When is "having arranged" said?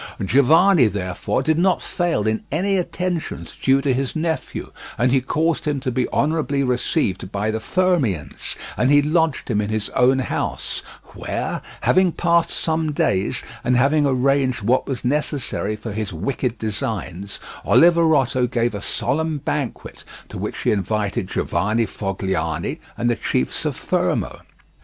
13.75-14.61